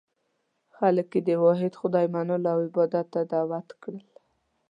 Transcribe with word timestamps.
خلک 0.75 1.07
یې 1.15 1.21
د 1.27 1.29
واحد 1.43 1.73
خدای 1.81 2.05
منلو 2.15 2.47
او 2.53 2.59
عبادت 2.67 3.05
ته 3.13 3.21
دعوت 3.31 3.67
کړل. 3.81 4.05